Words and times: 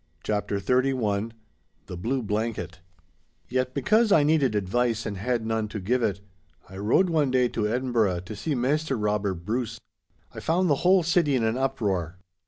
*CHAPTER 0.23 0.59
XXXI* 0.59 1.33
*THE 1.85 1.95
BLUE 1.95 2.23
BLANKET* 2.23 2.79
Yet 3.47 3.75
because 3.75 4.11
I 4.11 4.23
needed 4.23 4.55
advice 4.55 5.05
and 5.05 5.15
had 5.17 5.45
none 5.45 5.67
to 5.67 5.79
give 5.79 6.01
it, 6.01 6.21
I 6.67 6.77
rode 6.77 7.11
one 7.11 7.29
day 7.29 7.47
to 7.49 7.67
Edinburgh 7.67 8.21
to 8.21 8.35
see 8.35 8.55
Maister 8.55 8.97
Robert 8.97 9.45
Bruce. 9.45 9.79
I 10.33 10.39
found 10.39 10.71
the 10.71 10.75
whole 10.81 11.03
city 11.03 11.35
in 11.35 11.43
an 11.43 11.55
uproar. 11.55 12.17